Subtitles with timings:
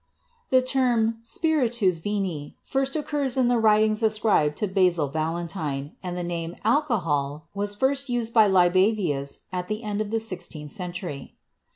[0.49, 6.23] The term "spiritus vini" first occurs in the writings ascribed to Basil Valentine, and the
[6.23, 11.35] name "alcohol" was first used by Libavius at the end of the sixteenth century.